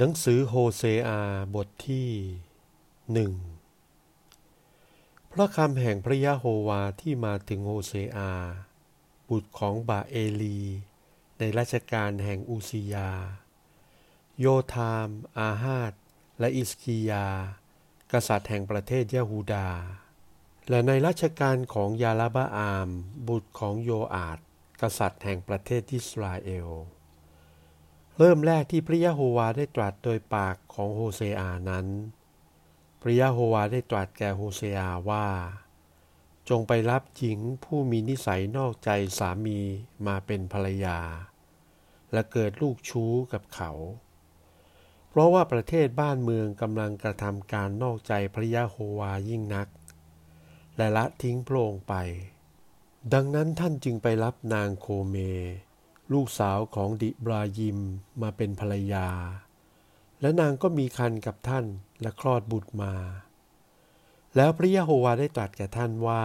[0.00, 1.20] หนังสือโฮเซอา
[1.54, 2.10] บทที่
[3.12, 3.32] หนึ่ง
[5.32, 8.32] พระคำแห่งพระยะโฮวาที่มาถึงโฮเซอา
[9.28, 10.60] บุตรของบาเอลี
[11.38, 13.10] ในราชการแห่งอุซิยา
[14.40, 15.92] โยธาม อาฮาด
[16.38, 17.26] และอิสกิยา
[18.12, 19.68] กษัตริย์แห่งประเทศยะฮูดา
[20.68, 22.88] และในราชการของยาลาบาอาม
[23.28, 24.38] บุตรของโยอาด
[24.80, 26.68] กษัตริย์แห่งประเทศอิสราเอล
[28.20, 31.86] เริ่มแรกที่พระยะโฮวาได้ตรัสโดยปากของโฮเซอานั้น
[33.02, 35.28] พระยะโฮวาได้ตรัสแก่โฮเซอาว่า
[36.48, 39.58] จงไปรับหญิงผู้มีนิสัยนอกใจสามี
[40.06, 40.98] มาเป็นภรรยา
[42.12, 43.70] และเกิดลูกชู้กับเขา
[45.08, 49.68] เพราะว่าประเทศบ้านเมืองกำลังกระทำการนอกใจพระยะโฮวายิ่งนัก
[50.76, 51.94] และละทิ้งโพรงไป
[53.12, 55.16] ดังนั้นท่านจึงไปรับนางโคเม
[56.12, 57.78] ลูกสาวของดิบรายิม
[58.22, 59.08] มาเป็นภรรยา
[60.20, 61.64] และนางก็มีคันกับท่าน
[62.02, 62.94] และคลอดบุตรมา
[64.36, 66.24] แล้วพระยะโฮวาได้ตรัสแก่ท่านว่า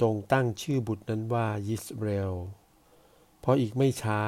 [0.00, 2.34] จงตั้งชื่อบุตรนั้นว่ายิสเรล
[3.40, 4.20] เพราะอีกไม่ช้า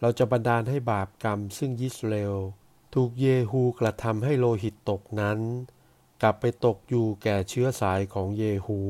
[0.00, 2.36] เราจะบันดาลให้บาปกรรมซึ่งยิสเรล
[2.94, 5.38] ถูกเยฮูกระทำให้โลหิตตกนั้น
[6.22, 8.80] กลับไปตกอยู่แก่เชื้อสายของเยฮู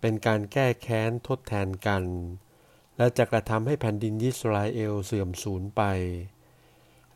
[0.00, 2.04] เป็นการแก้แค้นทดแทนกัน
[2.96, 5.82] และจะกระทำให้แผ่นดินยิสราเอลเสื่อมสูญไป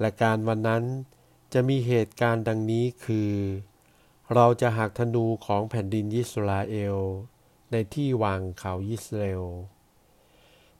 [0.00, 0.84] และการวันนั้น
[1.52, 3.32] จะมีเหตุการณ์ดังนี้คือ
[4.34, 6.98] เราจะหักธนูของแผ่นดินยิสราเอล
[7.72, 9.44] ในที่วางเขายิสราเอล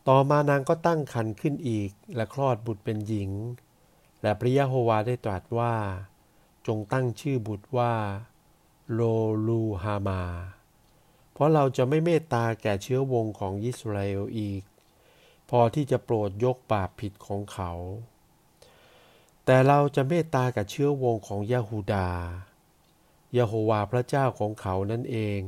[0.09, 3.31] ต่อมานางก็ตั้งครรภ์ขึ้นอีกและคลอดบุตรเป็นหญิง
[4.23, 5.75] และพระยะโฮวาได้ตรัสว่า
[6.67, 7.95] จงตั้งชื่อบุตรว่า
[8.93, 9.01] โล
[9.47, 10.23] ลูฮามา
[11.33, 14.63] เพราะเราจะไม่เมตตาแก่เชื้อวงของยิสราเอลอีก
[15.51, 17.73] พอที่จะโปรดยกบาปผิดของเขา
[19.45, 22.11] แต่เราจะเมตตากับเชื้อวงของยาฮูดา
[23.37, 25.41] ยาโฮวาพระเจ้าของเขานั่นเอง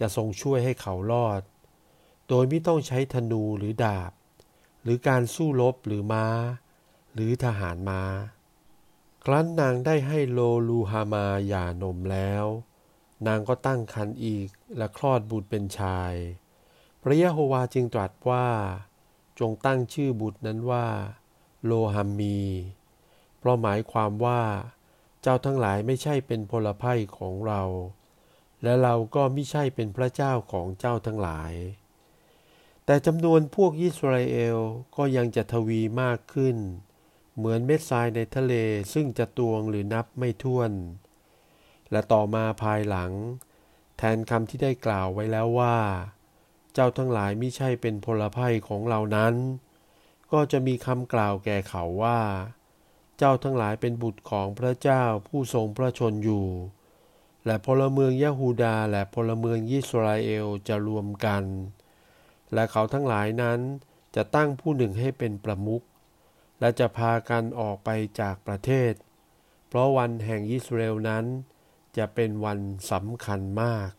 [0.00, 1.42] จะทรงช่วยให้เขารอด
[2.28, 4.12] โดยไม่ต้องใช้ธนูหรือดาบ
[4.82, 6.26] หรือการสู้รบหรือม้า
[7.14, 8.02] หรือทหารมา้า
[9.24, 12.44] ครั้นนางได้ให้โลลูฮามาหย่านมแล้ว
[13.26, 16.14] นางก็ตั้งครรภ์อีกและคลอดบุตรเป็นชาย
[17.02, 18.46] พระยะโฮวาจึงตรัสว่า
[19.40, 20.86] จงตั้งชื่อบุตรนั้นว่า
[21.64, 22.38] โลฮัมมี
[23.38, 24.42] เพราะหมายความว่า
[25.22, 27.62] เจ้าทั้งหลายไม่ใช่เป็นพลภัยของเรา
[28.62, 31.52] และเราก็ไม่ใช่เป็นพระเจ้าของเจ้าทั้งหลาย
[32.84, 34.58] แต่จำนวนพวกยิสราเอล
[34.96, 36.56] ก็ยังจะทวีมากขึ้น
[37.36, 38.54] เหมือนเม็ดทรายในทะเล
[38.92, 40.72] ซึ่งจะตวงหรือนับไม่ถ้วน
[41.90, 43.12] และต่อมาภายหลัง
[43.98, 45.76] แทนคำที่ได้กล่าวไว้แล้วว่า
[46.78, 49.34] จ้าทั้งหลายมิใช่เป็นพลภัยของเรานั้น
[50.32, 52.20] ก็จะมีคำกล่าวแก่เขาว่า
[53.18, 56.46] เจ้าทั้งหลายเป็นบุตรของพระเจ้าผู้ทรงพระชนอยู่
[57.46, 61.44] และพลเมืองยะฮูดาและพลเมืองยิสราเอลจะรวมกัน
[62.52, 63.60] และเขาทั้งหลายนั้น
[64.16, 65.84] จะตั้งผู้หนึ่งให้เป็นประมุข
[66.60, 67.90] และจะพากันออกไป
[68.20, 68.92] จากประเทศ
[69.68, 71.24] เพราะวันแห่งยิสราเอลนั้น
[71.96, 72.58] จะเป็นวัน
[72.92, 73.90] สำคัญมาก